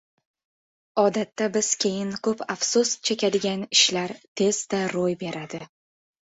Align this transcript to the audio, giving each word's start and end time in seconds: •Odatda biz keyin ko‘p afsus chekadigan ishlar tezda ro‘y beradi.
•Odatda 1.01 1.49
biz 1.57 1.69
keyin 1.83 2.13
ko‘p 2.27 2.41
afsus 2.53 2.95
chekadigan 3.11 3.67
ishlar 3.79 4.15
tezda 4.43 4.81
ro‘y 4.97 5.21
beradi. 5.27 5.63